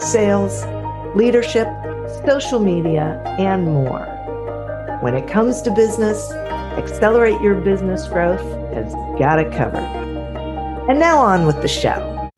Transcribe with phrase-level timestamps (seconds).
[0.00, 0.64] sales,
[1.16, 1.68] leadership,
[2.26, 4.06] social media, and more.
[5.00, 6.30] When it comes to business,
[6.78, 8.40] Accelerate Your Business Growth
[8.72, 9.84] has got it covered.
[10.88, 12.30] And now on with the show.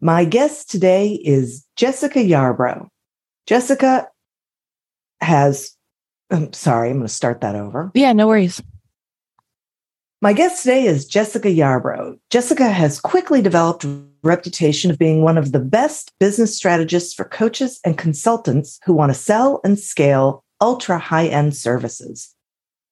[0.00, 2.88] My guest today is Jessica Yarbrough.
[3.46, 4.06] Jessica
[5.20, 5.76] has,
[6.30, 7.90] I'm sorry, I'm going to start that over.
[7.94, 8.62] Yeah, no worries.
[10.20, 12.18] My guest today is Jessica Yarbrough.
[12.28, 17.24] Jessica has quickly developed a reputation of being one of the best business strategists for
[17.24, 22.34] coaches and consultants who want to sell and scale ultra high end services.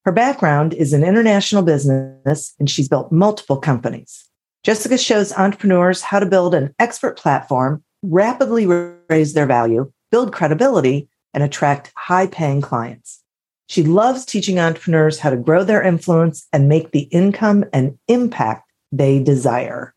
[0.05, 4.25] Her background is in international business and she's built multiple companies.
[4.63, 8.67] Jessica shows entrepreneurs how to build an expert platform, rapidly
[9.09, 13.25] raise their value, build credibility, and attract high paying clients.
[13.69, 18.71] She loves teaching entrepreneurs how to grow their influence and make the income and impact
[18.93, 19.95] they desire.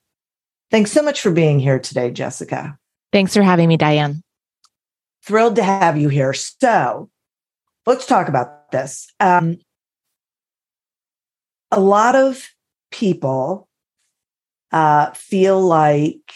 [0.72, 2.78] Thanks so much for being here today, Jessica.
[3.12, 4.24] Thanks for having me, Diane.
[5.24, 6.34] Thrilled to have you here.
[6.34, 7.10] So
[7.86, 9.08] let's talk about this.
[9.20, 9.58] Um,
[11.72, 12.48] a lot of
[12.92, 13.68] people
[14.72, 16.34] uh, feel like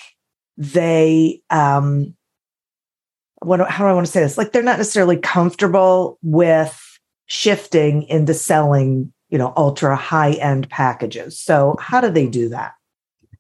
[0.58, 2.16] they, um,
[3.42, 4.38] what, how do I want to say this?
[4.38, 6.80] Like they're not necessarily comfortable with
[7.34, 11.40] shifting into selling, you know, ultra high end packages.
[11.40, 12.74] So how do they do that?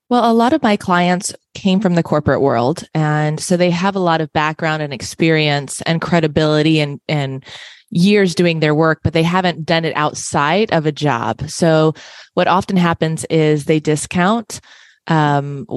[0.09, 2.85] Well, a lot of my clients came from the corporate world.
[2.95, 7.45] And so they have a lot of background and experience and credibility and, and
[7.91, 11.47] years doing their work, but they haven't done it outside of a job.
[11.47, 11.93] So
[12.33, 14.59] what often happens is they discount
[15.05, 15.67] um,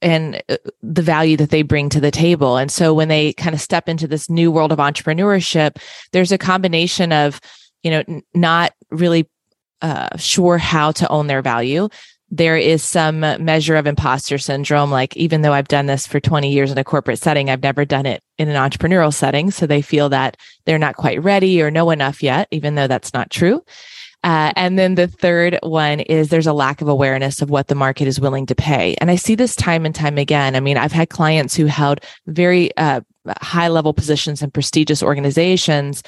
[0.00, 2.56] and uh, the value that they bring to the table.
[2.56, 5.78] And so when they kind of step into this new world of entrepreneurship,
[6.12, 7.40] there's a combination of,
[7.84, 9.28] you know, n- not really
[9.82, 11.88] uh, sure how to own their value.
[12.30, 14.90] There is some measure of imposter syndrome.
[14.90, 17.84] Like, even though I've done this for 20 years in a corporate setting, I've never
[17.84, 19.52] done it in an entrepreneurial setting.
[19.52, 23.12] So they feel that they're not quite ready or know enough yet, even though that's
[23.12, 23.62] not true.
[24.24, 27.74] Uh, and then the third one is there's a lack of awareness of what the
[27.74, 28.96] market is willing to pay.
[28.98, 30.56] And I see this time and time again.
[30.56, 33.02] I mean, I've had clients who held very uh,
[33.42, 36.02] high level positions in prestigious organizations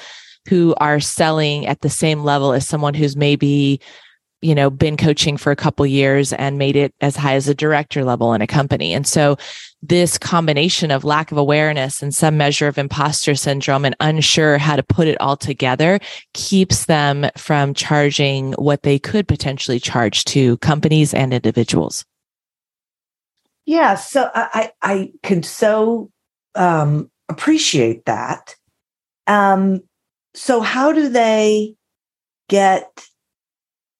[0.47, 3.79] who are selling at the same level as someone who's maybe
[4.41, 7.55] you know been coaching for a couple years and made it as high as a
[7.55, 8.93] director level in a company.
[8.93, 9.37] And so
[9.81, 14.75] this combination of lack of awareness and some measure of imposter syndrome and unsure how
[14.75, 15.99] to put it all together
[16.33, 22.05] keeps them from charging what they could potentially charge to companies and individuals.
[23.65, 26.11] Yeah so i i could so
[26.55, 28.55] um appreciate that.
[29.25, 29.81] Um
[30.37, 31.75] so how do they
[32.47, 33.07] get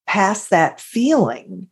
[0.06, 1.68] past that feeling?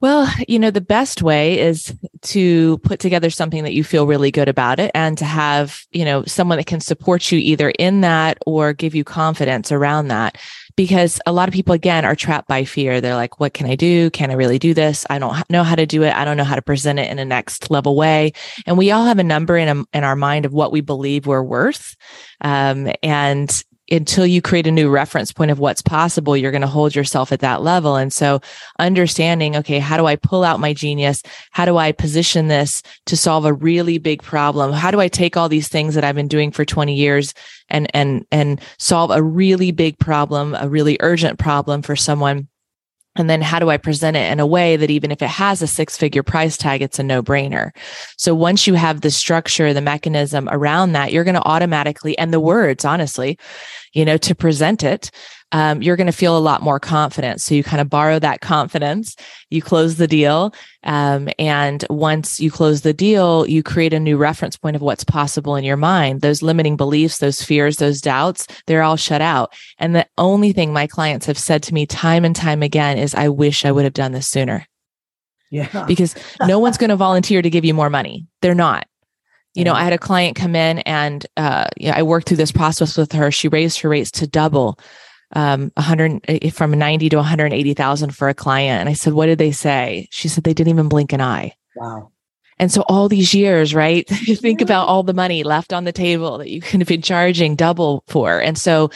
[0.00, 4.30] Well, you know, the best way is to put together something that you feel really
[4.30, 8.00] good about it and to have, you know, someone that can support you either in
[8.00, 10.38] that or give you confidence around that.
[10.74, 13.02] Because a lot of people, again, are trapped by fear.
[13.02, 14.08] They're like, what can I do?
[14.08, 15.04] Can I really do this?
[15.10, 16.14] I don't know how to do it.
[16.14, 18.32] I don't know how to present it in a next level way.
[18.64, 21.26] And we all have a number in, a, in our mind of what we believe
[21.26, 21.94] we're worth.
[22.40, 26.66] Um, and until you create a new reference point of what's possible, you're going to
[26.66, 27.96] hold yourself at that level.
[27.96, 28.40] And so
[28.78, 31.22] understanding, okay, how do I pull out my genius?
[31.50, 34.72] How do I position this to solve a really big problem?
[34.72, 37.34] How do I take all these things that I've been doing for 20 years
[37.68, 42.48] and, and, and solve a really big problem, a really urgent problem for someone?
[43.16, 45.62] And then how do I present it in a way that even if it has
[45.62, 47.70] a six figure price tag, it's a no brainer.
[48.16, 52.32] So once you have the structure, the mechanism around that, you're going to automatically, and
[52.32, 53.36] the words, honestly,
[53.92, 55.10] you know, to present it,
[55.52, 57.40] um, you're going to feel a lot more confident.
[57.40, 59.16] So you kind of borrow that confidence,
[59.50, 60.54] you close the deal.
[60.84, 65.04] Um, and once you close the deal, you create a new reference point of what's
[65.04, 66.20] possible in your mind.
[66.20, 69.52] Those limiting beliefs, those fears, those doubts, they're all shut out.
[69.78, 73.14] And the only thing my clients have said to me time and time again is,
[73.14, 74.66] I wish I would have done this sooner.
[75.50, 75.84] Yeah.
[75.86, 76.14] Because
[76.46, 78.26] no one's going to volunteer to give you more money.
[78.40, 78.86] They're not
[79.54, 82.96] you know, I had a client come in and uh, I worked through this process
[82.96, 83.32] with her.
[83.32, 84.78] She raised her rates to double
[85.32, 88.80] um 100 eh, from 90 to 180,000 for a client.
[88.80, 90.08] And I said what did they say?
[90.10, 91.54] She said they didn't even blink an eye.
[91.76, 92.12] Wow.
[92.58, 96.38] And so all these years right think about all the money left on the table
[96.38, 98.40] that you could have been charging double for.
[98.40, 98.90] And so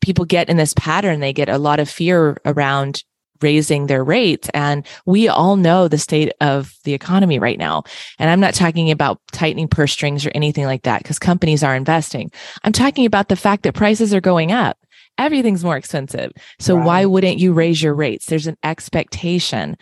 [0.00, 1.20] people get in this pattern.
[1.20, 3.02] They get a lot of fear around
[3.42, 4.50] raising their rates.
[4.52, 7.84] And we all know the state of the economy right now.
[8.18, 11.74] And I'm not talking about tightening purse strings or anything like that because companies are
[11.74, 12.30] investing.
[12.64, 14.78] I'm talking about the fact that prices are going up
[15.20, 16.32] everything's more expensive.
[16.58, 16.84] So right.
[16.84, 18.26] why wouldn't you raise your rates?
[18.26, 19.76] There's an expectation.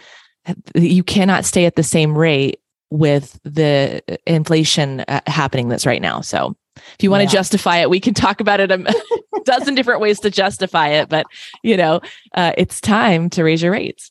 [0.74, 6.20] You cannot stay at the same rate with the inflation uh, happening that's right now.
[6.20, 7.28] So if you want yeah.
[7.28, 8.94] to justify it, we can talk about it a
[9.44, 11.08] dozen different ways to justify it.
[11.08, 11.26] But
[11.62, 12.00] you know,
[12.34, 14.10] uh, it's time to raise your rates.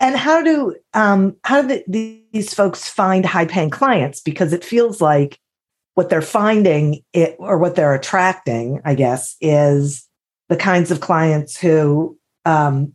[0.00, 4.20] And how do um, how do the, these folks find high paying clients?
[4.20, 5.38] Because it feels like
[5.94, 10.07] what they're finding it, or what they're attracting, I guess, is
[10.48, 12.92] the kinds of clients who um,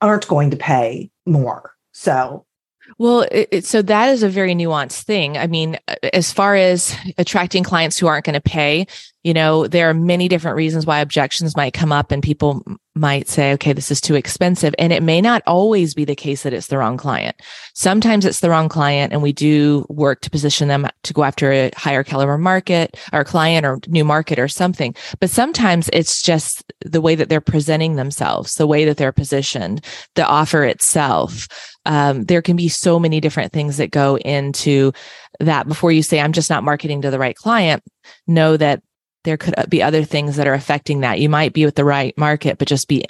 [0.00, 1.74] aren't going to pay more.
[1.92, 2.46] So,
[2.98, 5.36] well, it, so that is a very nuanced thing.
[5.38, 5.78] I mean,
[6.12, 8.86] as far as attracting clients who aren't going to pay,
[9.22, 12.64] you know, there are many different reasons why objections might come up and people
[12.94, 14.74] might say, okay, this is too expensive.
[14.78, 17.36] And it may not always be the case that it's the wrong client.
[17.74, 21.52] Sometimes it's the wrong client and we do work to position them to go after
[21.52, 24.94] a higher caliber market or client or new market or something.
[25.20, 29.84] But sometimes it's just the way that they're presenting themselves, the way that they're positioned,
[30.16, 31.48] the offer itself.
[31.86, 34.92] Um, there can be so many different things that go into
[35.40, 37.82] that before you say, I'm just not marketing to the right client.
[38.26, 38.82] Know that
[39.24, 41.20] there could uh, be other things that are affecting that.
[41.20, 43.04] You might be with the right market, but just be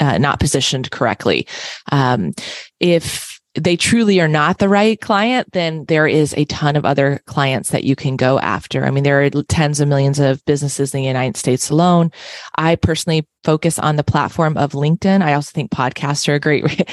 [0.00, 1.46] uh, not positioned correctly.
[1.92, 2.32] Um,
[2.80, 7.20] if they truly are not the right client, then there is a ton of other
[7.26, 8.84] clients that you can go after.
[8.84, 12.12] I mean, there are tens of millions of businesses in the United States alone.
[12.56, 15.22] I personally focus on the platform of LinkedIn.
[15.22, 16.86] I also think podcasts are a great,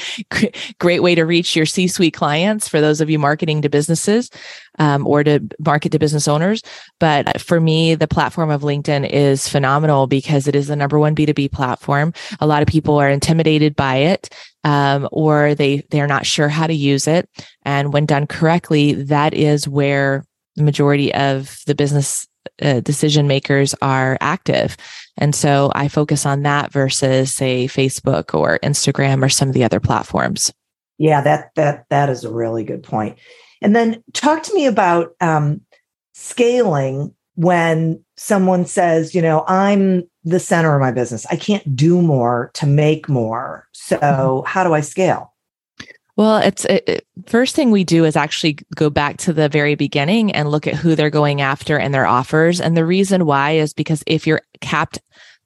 [0.78, 4.30] great way to reach your C-suite clients for those of you marketing to businesses
[4.78, 6.62] um, or to market to business owners.
[6.98, 11.14] But for me, the platform of LinkedIn is phenomenal because it is the number one
[11.14, 12.14] B2B platform.
[12.40, 14.30] A lot of people are intimidated by it
[14.66, 17.30] um, or they they're not sure how to use it.
[17.62, 20.24] And when done correctly, that is where
[20.56, 22.26] the majority of the business
[22.60, 24.76] uh, decision makers are active.
[25.16, 29.62] And so I focus on that versus say Facebook or Instagram or some of the
[29.62, 30.52] other platforms.
[30.98, 33.18] Yeah, that that that is a really good point.
[33.62, 35.60] And then talk to me about um,
[36.12, 41.24] scaling when someone says, you know, I'm the center of my business.
[41.30, 43.66] I can't do more to make more.
[43.72, 44.46] So, mm-hmm.
[44.46, 45.32] how do I scale?
[46.16, 50.32] Well, it's it, first thing we do is actually go back to the very beginning
[50.32, 52.60] and look at who they're going after and their offers.
[52.60, 54.98] And the reason why is because if you're capped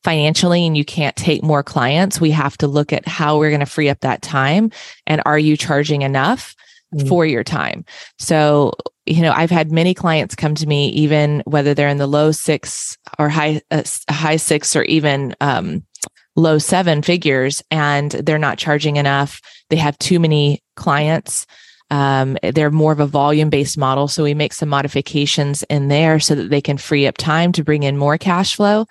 [0.02, 3.60] financially and you can't take more clients, we have to look at how we're going
[3.60, 4.70] to free up that time
[5.06, 6.54] and are you charging enough?
[6.92, 7.08] Mm.
[7.08, 7.84] for your time.
[8.18, 8.72] So,
[9.06, 12.32] you know, I've had many clients come to me, even whether they're in the low
[12.32, 15.84] six or high, uh, high six or even, um,
[16.34, 19.40] low seven figures and they're not charging enough.
[19.68, 21.46] They have too many clients.
[21.92, 24.08] Um, they're more of a volume based model.
[24.08, 27.62] So we make some modifications in there so that they can free up time to
[27.62, 28.86] bring in more cash flow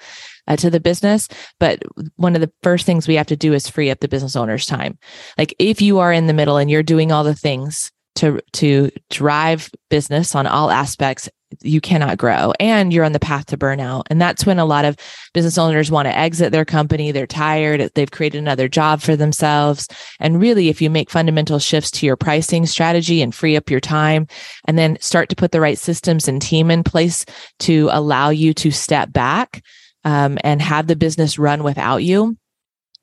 [0.50, 1.28] uh, to the business.
[1.60, 1.82] But
[2.18, 4.66] one of the first things we have to do is free up the business owner's
[4.66, 4.98] time.
[5.38, 8.92] Like if you are in the middle and you're doing all the things to to
[9.10, 11.30] drive business on all aspects
[11.62, 14.86] you cannot grow and you're on the path to burnout and that's when a lot
[14.86, 14.96] of
[15.34, 19.88] business owners want to exit their company they're tired they've created another job for themselves
[20.20, 23.80] and really if you make fundamental shifts to your pricing strategy and free up your
[23.80, 24.28] time
[24.66, 27.26] and then start to put the right systems and team in place
[27.58, 29.64] to allow you to step back
[30.10, 32.36] um, and have the business run without you,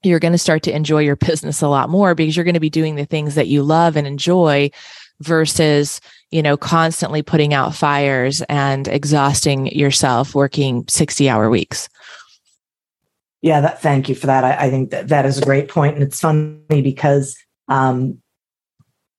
[0.02, 2.60] you're going to start to enjoy your business a lot more because you're going to
[2.60, 4.70] be doing the things that you love and enjoy
[5.20, 11.88] versus you know constantly putting out fires and exhausting yourself working 60 hour weeks
[13.40, 15.94] yeah that, thank you for that I, I, think that that is a great point
[15.94, 17.34] and it's funny because
[17.68, 18.18] um,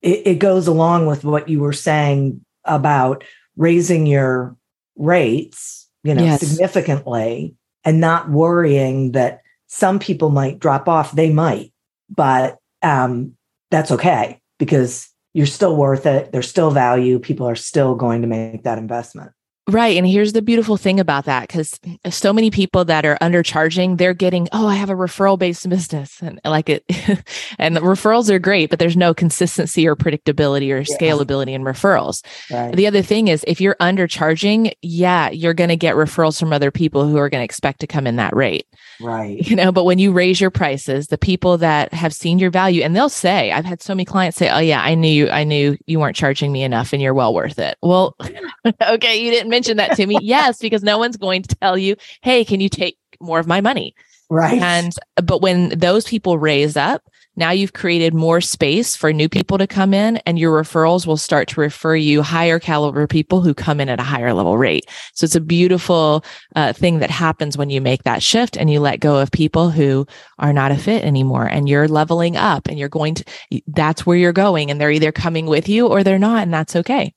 [0.03, 3.23] it, it goes along with what you were saying about
[3.55, 4.55] raising your
[4.95, 6.41] rates you know yes.
[6.41, 7.56] significantly
[7.87, 11.13] and not worrying that some people might drop off.
[11.13, 11.71] They might,
[12.09, 13.37] but um,
[13.71, 16.33] that's okay because you're still worth it.
[16.33, 17.17] There's still value.
[17.17, 19.31] People are still going to make that investment.
[19.69, 19.97] Right.
[19.97, 21.77] And here's the beautiful thing about that because
[22.09, 26.21] so many people that are undercharging, they're getting, oh, I have a referral based business.
[26.21, 26.85] And like it,
[27.59, 30.97] and the referrals are great, but there's no consistency or predictability or yeah.
[30.97, 32.23] scalability in referrals.
[32.49, 32.73] Right.
[32.73, 36.71] The other thing is if you're undercharging, yeah, you're going to get referrals from other
[36.71, 38.67] people who are going to expect to come in that rate.
[39.01, 39.45] Right.
[39.47, 42.83] You know, but when you raise your prices, the people that have seen your value
[42.83, 45.77] and they'll say, I've had so many clients say, Oh yeah, I knew I knew
[45.85, 47.77] you weren't charging me enough and you're well worth it.
[47.81, 48.15] Well,
[48.81, 50.17] okay, you didn't mention that to me.
[50.21, 53.61] yes, because no one's going to tell you, Hey, can you take more of my
[53.61, 53.95] money?
[54.29, 54.61] Right.
[54.61, 57.01] And but when those people raise up,
[57.37, 61.17] now you've created more space for new people to come in, and your referrals will
[61.17, 64.85] start to refer you higher caliber people who come in at a higher level rate.
[65.13, 68.79] So it's a beautiful uh, thing that happens when you make that shift and you
[68.79, 70.07] let go of people who
[70.39, 73.23] are not a fit anymore and you're leveling up and you're going to,
[73.67, 74.71] that's where you're going.
[74.71, 76.41] And they're either coming with you or they're not.
[76.41, 77.13] And that's okay.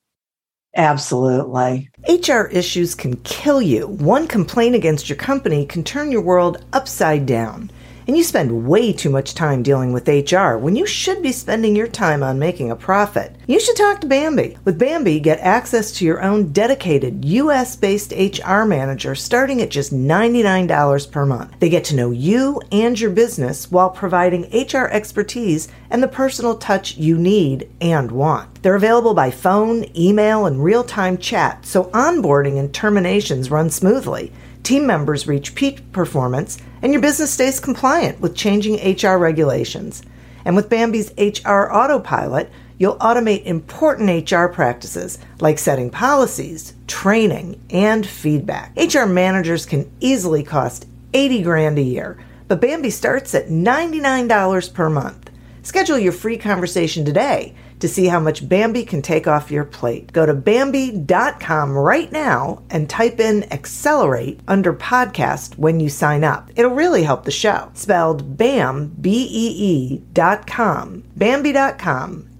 [0.76, 1.90] Absolutely.
[2.08, 3.88] HR issues can kill you.
[3.88, 7.70] One complaint against your company can turn your world upside down
[8.10, 11.76] and you spend way too much time dealing with HR when you should be spending
[11.76, 13.36] your time on making a profit.
[13.46, 14.56] You should talk to Bambee.
[14.64, 19.94] With Bambee, get access to your own dedicated US based HR manager starting at just
[19.94, 21.54] $99 per month.
[21.60, 26.56] They get to know you and your business while providing HR expertise and the personal
[26.56, 28.60] touch you need and want.
[28.64, 34.32] They're available by phone, email, and real time chat, so onboarding and terminations run smoothly
[34.62, 40.02] team members reach peak performance, and your business stays compliant with changing HR regulations.
[40.44, 48.06] And with Bambee's HR Autopilot, you'll automate important HR practices like setting policies, training, and
[48.06, 48.72] feedback.
[48.76, 52.18] HR managers can easily cost 80 grand a year,
[52.48, 55.29] but Bambee starts at $99 per month.
[55.62, 60.12] Schedule your free conversation today to see how much Bambee can take off your plate.
[60.12, 66.50] Go to Bambee.com right now and type in accelerate under podcast when you sign up.
[66.56, 67.70] It'll really help the show.
[67.74, 71.04] Spelled BAM, B E E dot com,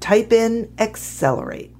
[0.00, 1.79] Type in accelerate.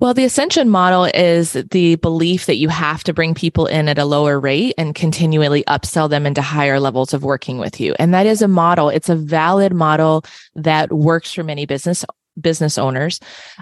[0.00, 3.98] Well, the ascension model is the belief that you have to bring people in at
[3.98, 7.94] a lower rate and continually upsell them into higher levels of working with you.
[7.98, 8.88] And that is a model.
[8.88, 12.04] It's a valid model that works for many business
[12.38, 13.18] business owners.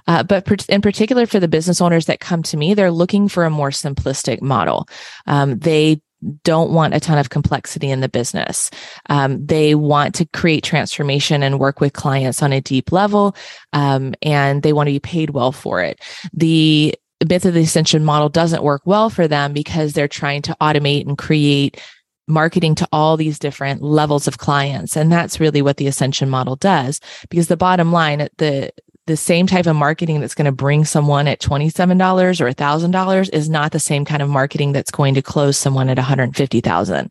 [0.09, 3.45] Uh, but in particular for the business owners that come to me, they're looking for
[3.45, 4.89] a more simplistic model.
[5.27, 6.01] Um, they
[6.43, 8.71] don't want a ton of complexity in the business.
[9.09, 13.37] Um, they want to create transformation and work with clients on a deep level,
[13.73, 16.01] um, and they want to be paid well for it.
[16.33, 16.95] The
[17.29, 21.07] myth of the ascension model doesn't work well for them because they're trying to automate
[21.07, 21.81] and create
[22.27, 26.57] marketing to all these different levels of clients and that's really what the ascension model
[26.57, 28.73] does because the bottom line at the
[29.07, 33.51] the same type of marketing that's going to bring someone at $27 or $1,000 is
[33.51, 37.11] not the same kind of marketing that's going to close someone at 150,000.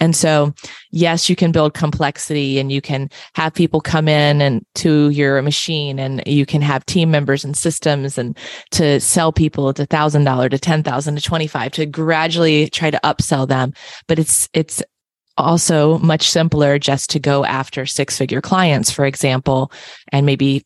[0.00, 0.54] And so,
[0.90, 5.40] yes, you can build complexity and you can have people come in and to your
[5.42, 8.36] machine and you can have team members and systems and
[8.72, 13.72] to sell people at $1,000 to 10,000 to 25 to gradually try to upsell them.
[14.08, 14.82] But it's, it's
[15.36, 19.70] also much simpler just to go after six figure clients, for example,
[20.10, 20.64] and maybe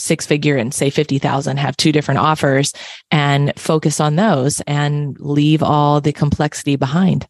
[0.00, 2.72] six figure and say 50,000 have two different offers
[3.10, 7.26] and focus on those and leave all the complexity behind.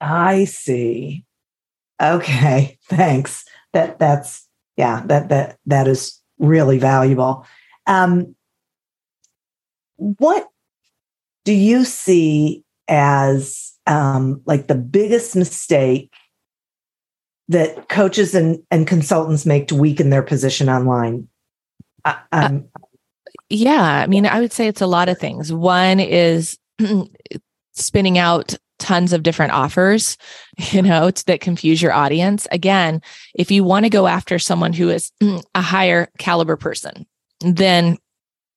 [0.00, 1.24] I see.
[2.00, 3.44] Okay, thanks.
[3.72, 7.46] That that's yeah, that that that is really valuable.
[7.86, 8.34] Um
[10.00, 10.48] what
[11.44, 16.12] do you see as um, like the biggest mistake
[17.48, 21.28] that coaches and, and consultants make to weaken their position online?
[22.04, 22.58] I, uh,
[23.48, 25.52] yeah, I mean, I would say it's a lot of things.
[25.52, 26.58] One is
[27.72, 30.16] spinning out tons of different offers,
[30.72, 32.48] you know, that confuse your audience.
[32.50, 33.00] Again,
[33.34, 35.12] if you want to go after someone who is
[35.54, 37.06] a higher caliber person,
[37.40, 37.98] then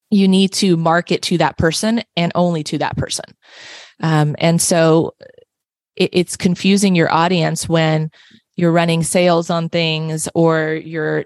[0.10, 3.26] you need to market to that person and only to that person.
[4.02, 5.16] Um, and so
[5.96, 8.12] it, it's confusing your audience when
[8.56, 11.26] you're running sales on things or you're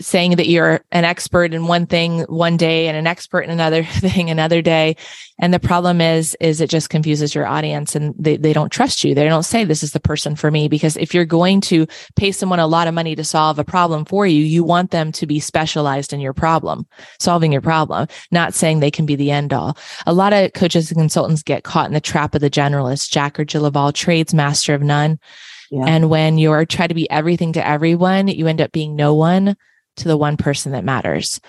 [0.00, 3.84] saying that you're an expert in one thing one day and an expert in another
[3.84, 4.96] thing another day.
[5.38, 9.04] And the problem is is it just confuses your audience and they, they don't trust
[9.04, 9.14] you.
[9.14, 12.32] They don't say this is the person for me because if you're going to pay
[12.32, 15.26] someone a lot of money to solve a problem for you you want them to
[15.26, 16.86] be specialized in your problem
[17.18, 19.76] solving your problem not saying they can be the end all.
[20.06, 23.10] A lot of coaches and consultants get caught in the trap of the generalist.
[23.10, 25.18] Jack or jill of all trades master of none
[25.70, 25.84] yeah.
[25.86, 29.56] And when you're trying to be everything to everyone, you end up being no one
[29.96, 31.40] to the one person that matters.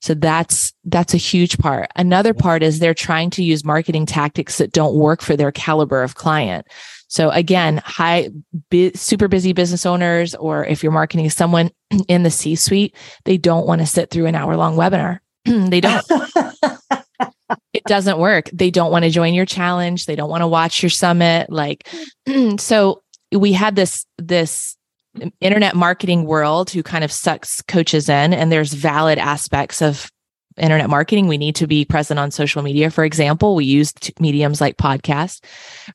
[0.00, 1.90] So that's that's a huge part.
[1.96, 6.02] Another part is they're trying to use marketing tactics that don't work for their caliber
[6.02, 6.66] of client.
[7.08, 8.30] So again, high
[8.70, 11.70] bi- super busy business owners or if you're marketing someone
[12.08, 15.20] in the C-suite, they don't want to sit through an hour long webinar.
[15.44, 16.04] they don't.
[17.72, 18.50] it doesn't work.
[18.52, 20.06] They don't want to join your challenge.
[20.06, 21.88] They don't want to watch your summit like
[22.58, 23.02] so
[23.38, 24.76] we had this this
[25.40, 30.10] internet marketing world who kind of sucks coaches in and there's valid aspects of
[30.58, 31.26] internet marketing.
[31.26, 32.90] We need to be present on social media.
[32.90, 35.42] For example we use mediums like podcast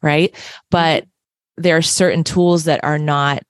[0.02, 0.36] right?
[0.70, 1.06] But
[1.58, 3.44] there are certain tools that are not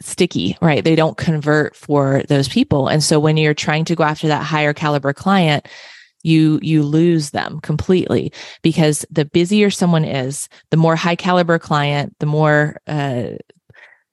[0.00, 0.84] sticky right?
[0.84, 2.88] They don't convert for those people.
[2.88, 5.66] And so when you're trying to go after that higher caliber client
[6.24, 12.14] you you lose them completely because the busier someone is the more high caliber client
[12.18, 13.30] the more uh,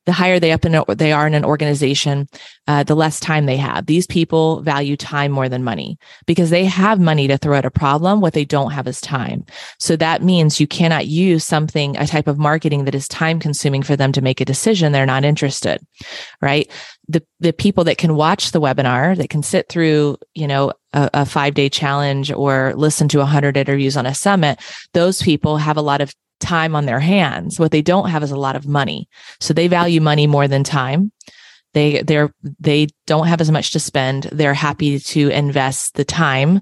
[0.05, 2.27] the higher they up in they are in an organization,
[2.67, 3.85] uh, the less time they have.
[3.85, 7.71] These people value time more than money because they have money to throw at a
[7.71, 8.19] problem.
[8.19, 9.45] What they don't have is time.
[9.79, 13.83] So that means you cannot use something, a type of marketing that is time consuming
[13.83, 14.91] for them to make a decision.
[14.91, 15.85] They're not interested,
[16.41, 16.69] right?
[17.07, 21.09] The the people that can watch the webinar, that can sit through, you know, a,
[21.13, 24.59] a five day challenge or listen to a hundred interviews on a summit,
[24.93, 27.59] those people have a lot of time on their hands.
[27.59, 29.07] What they don't have is a lot of money.
[29.39, 31.11] So they value money more than time.
[31.73, 34.23] They they're they don't have as much to spend.
[34.31, 36.61] They're happy to invest the time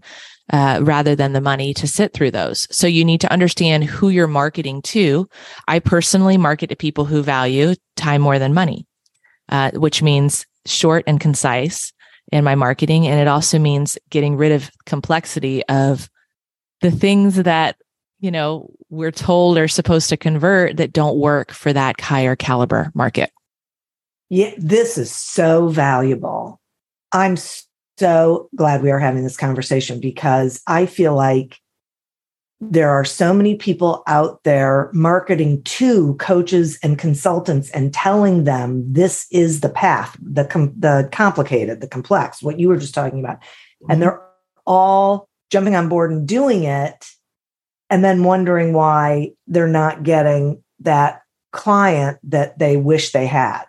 [0.52, 2.68] uh, rather than the money to sit through those.
[2.72, 5.28] So you need to understand who you're marketing to.
[5.68, 8.86] I personally market to people who value time more than money,
[9.50, 11.92] uh, which means short and concise
[12.32, 13.08] in my marketing.
[13.08, 16.08] And it also means getting rid of complexity of
[16.82, 17.76] the things that
[18.20, 22.92] you know, we're told are supposed to convert that don't work for that higher caliber
[22.94, 23.32] market.
[24.30, 26.60] Yeah, this is so valuable.
[27.12, 27.38] I'm
[27.98, 31.60] so glad we are having this conversation because I feel like
[32.62, 38.92] there are so many people out there marketing to coaches and consultants and telling them
[38.92, 43.20] this is the path, the com- the complicated, the complex, what you were just talking
[43.20, 43.40] about.
[43.82, 44.02] And mm-hmm.
[44.02, 44.22] they're
[44.68, 47.06] all jumping on board and doing it
[47.90, 51.22] and then wondering why they're not getting that
[51.52, 53.64] client that they wish they had.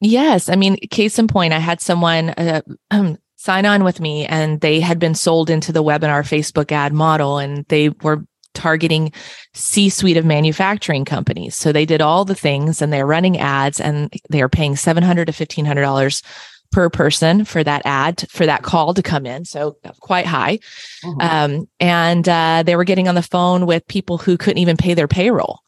[0.00, 0.48] Yes.
[0.48, 2.62] I mean, case in point, I had someone uh,
[3.36, 7.38] sign on with me and they had been sold into the webinar Facebook ad model
[7.38, 9.12] and they were targeting
[9.54, 11.54] C suite of manufacturing companies.
[11.54, 15.26] So they did all the things and they're running ads and they are paying 700
[15.26, 16.22] to $1,500
[16.70, 19.44] per person for that ad for that call to come in.
[19.44, 20.58] So quite high.
[21.04, 21.20] Mm-hmm.
[21.20, 24.94] um, and uh, they were getting on the phone with people who couldn't even pay
[24.94, 25.60] their payroll.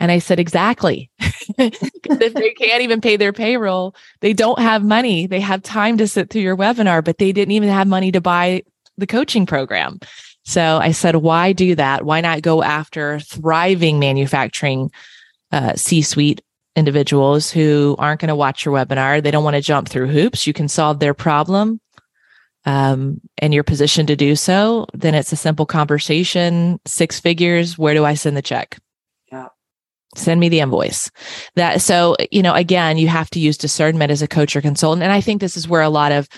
[0.00, 1.10] And i said exactly.
[1.60, 5.26] If they can't even pay their payroll they don't have money.
[5.26, 8.20] They have time to sit through your webinar but they didn't even have money to
[8.20, 8.62] buy
[8.96, 9.98] the coaching program.
[10.44, 12.04] So i said why do that?
[12.04, 14.90] Why not go after thriving manufacturing
[15.50, 16.42] uh, c suite
[16.78, 19.22] individuals who aren't going to watch your webinar.
[19.22, 20.46] They don't want to jump through hoops.
[20.46, 21.80] You can solve their problem
[22.64, 24.86] um, and you're positioned to do so.
[24.94, 27.78] Then it's a simple conversation, six figures.
[27.78, 28.78] Where do I send the check?
[29.32, 29.48] Yeah.
[30.14, 31.10] Send me the invoice.
[31.56, 35.02] That so, you know, again, you have to use discernment as a coach or consultant.
[35.02, 36.28] And I think this is where a lot of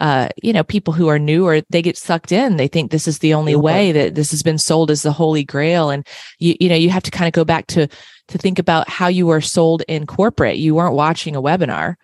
[0.00, 2.56] uh, you know, people who are newer, they get sucked in.
[2.56, 5.44] They think this is the only way that this has been sold as the holy
[5.44, 5.90] grail.
[5.90, 6.06] And
[6.38, 7.86] you, you know, you have to kind of go back to
[8.28, 10.56] to think about how you were sold in corporate.
[10.56, 11.96] You weren't watching a webinar.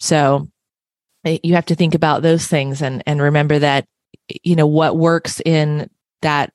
[0.00, 0.48] So
[1.24, 3.86] eh, you have to think about those things and and remember that
[4.42, 5.90] you know what works in
[6.22, 6.52] that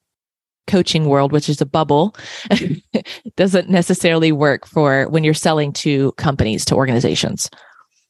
[0.65, 2.15] coaching world, which is a bubble,
[3.37, 7.49] doesn't necessarily work for when you're selling to companies, to organizations.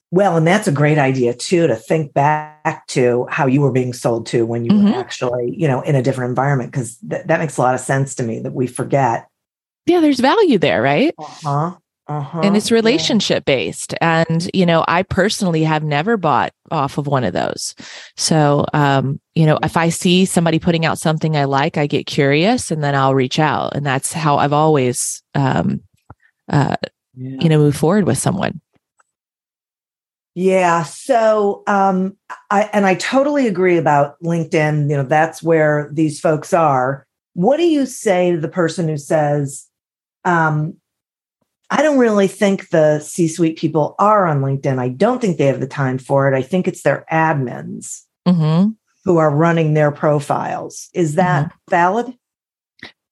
[0.10, 3.94] Well, and that's a great idea too to think back to how you were being
[3.94, 4.92] sold to when you mm-hmm.
[4.92, 7.82] were actually, you know, in a different environment because th- that makes a lot of
[7.82, 9.28] sense to me that we forget.
[9.86, 11.14] Yeah, there's value there, right?
[11.18, 11.76] Uh-huh.
[12.10, 17.06] Uh-huh, and it's relationship based and you know i personally have never bought off of
[17.06, 17.76] one of those
[18.16, 22.06] so um you know if i see somebody putting out something i like i get
[22.06, 25.82] curious and then i'll reach out and that's how i've always um
[26.48, 26.78] uh
[27.16, 27.38] yeah.
[27.42, 28.62] you know move forward with someone
[30.38, 30.84] yeah.
[30.84, 32.16] So, um,
[32.52, 34.88] I, and I totally agree about LinkedIn.
[34.88, 37.08] You know, that's where these folks are.
[37.34, 39.66] What do you say to the person who says,
[40.26, 40.76] um,
[41.72, 44.78] I don't really think the C suite people are on LinkedIn.
[44.78, 46.38] I don't think they have the time for it.
[46.38, 48.70] I think it's their admins mm-hmm.
[49.06, 50.88] who are running their profiles.
[50.94, 51.72] Is that mm-hmm.
[51.72, 52.17] valid?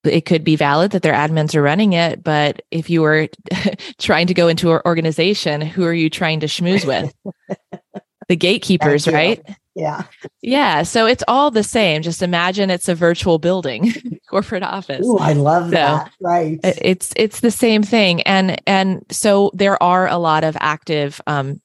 [0.06, 3.28] It could be valid that their admins are running it, but if you were
[4.00, 7.14] trying to go into an organization, who are you trying to schmooze with?
[8.28, 9.44] the gatekeepers, right?
[9.76, 10.04] Yeah.
[10.42, 10.84] Yeah.
[10.84, 12.02] So it's all the same.
[12.02, 13.94] Just imagine it's a virtual building,
[14.30, 15.06] corporate office.
[15.06, 16.12] Ooh, I love so that.
[16.22, 16.60] Right.
[16.64, 18.22] It's it's the same thing.
[18.22, 21.62] And and so there are a lot of active um,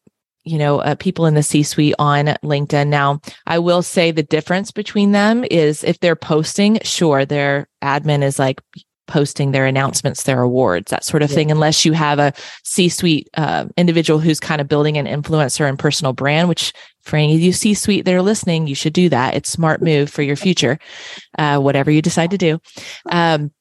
[0.50, 2.88] you know uh, people in the c suite on linkedin.
[2.88, 8.22] Now i will say the difference between them is if they're posting sure their admin
[8.22, 8.60] is like
[9.06, 11.34] posting their announcements their awards that sort of yeah.
[11.34, 12.32] thing unless you have a
[12.62, 17.16] c suite uh, individual who's kind of building an influencer and personal brand which for
[17.16, 19.34] any of you c suite that are listening you should do that.
[19.34, 20.78] It's smart move for your future
[21.38, 22.60] uh, whatever you decide to do.
[23.10, 23.52] Um,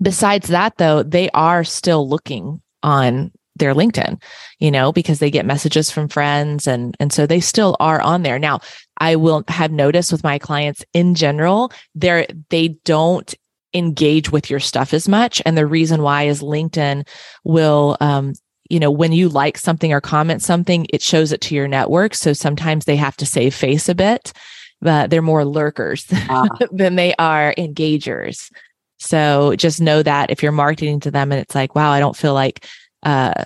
[0.00, 4.20] besides that though they are still looking on their LinkedIn,
[4.58, 8.22] you know, because they get messages from friends and and so they still are on
[8.22, 8.38] there.
[8.38, 8.60] Now,
[8.98, 13.32] I will have noticed with my clients in general, they're they don't
[13.72, 17.06] engage with your stuff as much and the reason why is LinkedIn
[17.44, 18.32] will um
[18.68, 22.14] you know when you like something or comment something it shows it to your network
[22.14, 24.32] so sometimes they have to save face a bit
[24.80, 26.48] but they're more lurkers ah.
[26.72, 28.50] than they are engagers
[28.98, 32.16] so just know that if you're marketing to them and it's like wow i don't
[32.16, 32.66] feel like
[33.02, 33.44] uh,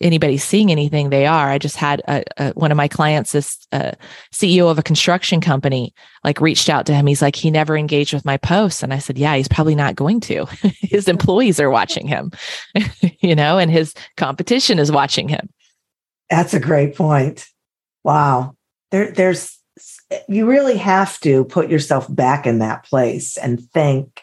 [0.00, 1.50] anybody seeing anything they are.
[1.50, 3.92] I just had a, a, one of my clients this uh,
[4.32, 7.06] ceo of a construction company like reached out to him.
[7.06, 8.82] He's like he never engaged with my posts.
[8.82, 10.46] And i said yeah he's probably not going to.
[10.80, 12.32] His employees are watching him
[13.20, 15.48] you know and his competition is watching him.
[16.28, 17.46] That's a great point.
[18.04, 18.56] Wow.
[18.90, 19.58] There there's
[20.28, 24.22] you really have to put yourself back in that place and think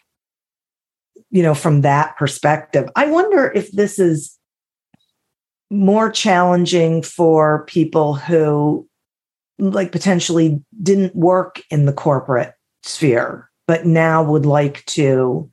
[1.29, 2.89] you know from that perspective.
[2.95, 4.36] I wonder if this is
[5.69, 8.87] more challenging for people who
[9.59, 12.53] like potentially didn't work in the corporate
[12.83, 15.49] sphere but now would like to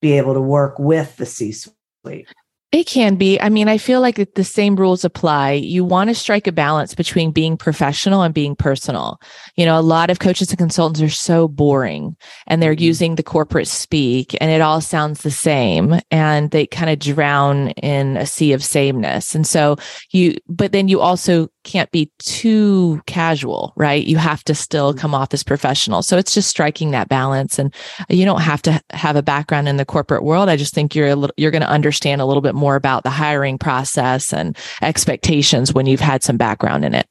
[0.00, 2.32] be able to work with the C suite.
[2.76, 3.40] It can be.
[3.40, 5.52] I mean, I feel like the same rules apply.
[5.52, 9.18] You want to strike a balance between being professional and being personal.
[9.54, 12.82] You know, a lot of coaches and consultants are so boring and they're mm-hmm.
[12.82, 17.70] using the corporate speak and it all sounds the same and they kind of drown
[17.70, 19.34] in a sea of sameness.
[19.34, 19.78] And so
[20.10, 24.04] you, but then you also can't be too casual, right?
[24.04, 25.00] You have to still mm-hmm.
[25.00, 26.02] come off as professional.
[26.02, 27.58] So it's just striking that balance.
[27.58, 27.74] And
[28.10, 30.50] you don't have to have a background in the corporate world.
[30.50, 33.04] I just think you're a little, you're going to understand a little bit more about
[33.04, 37.08] the hiring process and expectations when you've had some background in it.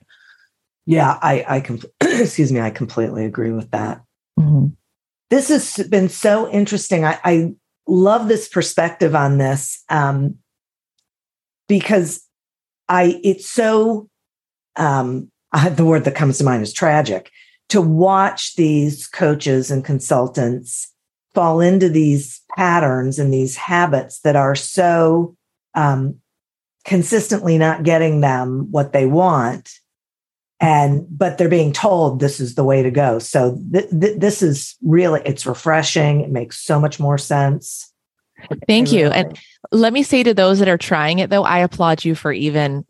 [0.85, 4.01] Yeah, I, I com- excuse me, I completely agree with that.
[4.39, 4.67] Mm-hmm.
[5.29, 7.05] This has been so interesting.
[7.05, 7.53] I, I
[7.87, 10.35] love this perspective on this um,
[11.67, 12.23] because
[12.87, 14.09] I it's so
[14.75, 17.31] um, I, the word that comes to mind is tragic
[17.69, 20.91] to watch these coaches and consultants
[21.33, 25.35] fall into these patterns and these habits that are so
[25.75, 26.15] um,
[26.83, 29.71] consistently not getting them what they want.
[30.61, 33.19] And but they're being told this is the way to go.
[33.19, 36.21] So th- th- this is really it's refreshing.
[36.21, 37.91] It makes so much more sense.
[38.65, 39.07] Thank you.
[39.07, 39.37] And
[39.71, 42.85] let me say to those that are trying it though i applaud you for even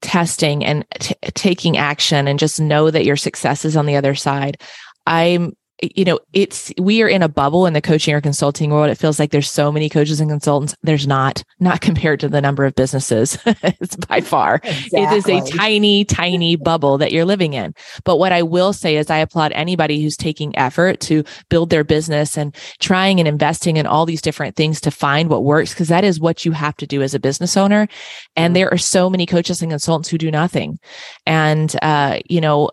[0.00, 4.14] testing and t- taking action and just know that your success is on the other
[4.14, 4.60] side.
[5.06, 8.90] I'm you know, it's we are in a bubble in the coaching or consulting world.
[8.90, 10.74] It feels like there's so many coaches and consultants.
[10.82, 13.38] There's not, not compared to the number of businesses.
[13.46, 14.56] it's by far.
[14.56, 15.02] Exactly.
[15.02, 17.74] It is a tiny, tiny bubble that you're living in.
[18.04, 21.84] But what I will say is I applaud anybody who's taking effort to build their
[21.84, 25.88] business and trying and investing in all these different things to find what works, because
[25.88, 27.88] that is what you have to do as a business owner.
[28.36, 28.54] And mm-hmm.
[28.54, 30.78] there are so many coaches and consultants who do nothing.
[31.26, 32.70] And uh, you know,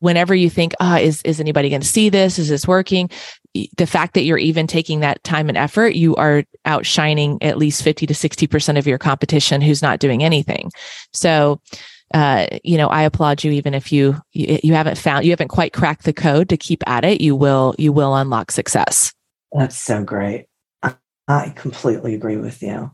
[0.00, 2.38] whenever you think, ah, oh, is, is anybody going to see this?
[2.38, 3.10] Is this working?
[3.76, 7.82] The fact that you're even taking that time and effort, you are outshining at least
[7.82, 10.70] 50 to 60% of your competition who's not doing anything.
[11.12, 11.60] So,
[12.14, 15.48] uh, you know, I applaud you even if you, you you haven't found you haven't
[15.48, 19.12] quite cracked the code to keep at it, you will you will unlock success.
[19.52, 20.46] That's so great.
[21.28, 22.92] I completely agree with you.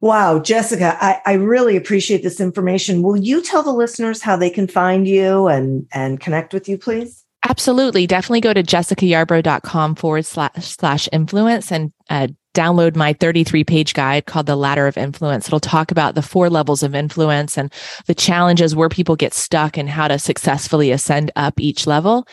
[0.00, 3.02] Wow, Jessica, I, I, really appreciate this information.
[3.02, 6.78] Will you tell the listeners how they can find you and, and connect with you,
[6.78, 7.26] please?
[7.46, 8.06] Absolutely.
[8.06, 14.26] Definitely go to jessicayarbrough.com forward slash, slash influence and uh, download my 33 page guide
[14.26, 15.46] called The Ladder of Influence.
[15.46, 17.72] It'll talk about the four levels of influence and
[18.06, 22.26] the challenges where people get stuck and how to successfully ascend up each level.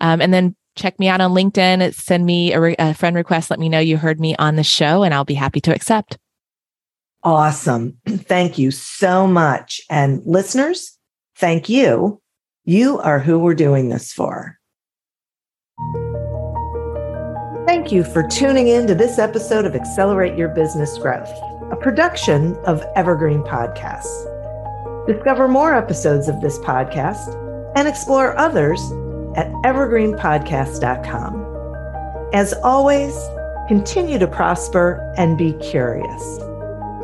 [0.00, 3.50] Um, and then check me out on LinkedIn, send me a, re- a friend request,
[3.50, 6.18] let me know you heard me on the show, and I'll be happy to accept.
[7.24, 7.96] Awesome.
[8.06, 9.80] Thank you so much.
[9.88, 10.98] And listeners,
[11.36, 12.20] thank you.
[12.64, 14.58] You are who we're doing this for.
[17.66, 21.30] Thank you for tuning in to this episode of Accelerate Your Business Growth,
[21.70, 24.28] a production of Evergreen Podcasts.
[25.06, 27.38] Discover more episodes of this podcast
[27.76, 28.80] and explore others
[29.36, 31.42] at evergreenpodcast.com.
[32.32, 33.16] As always,
[33.68, 36.51] continue to prosper and be curious.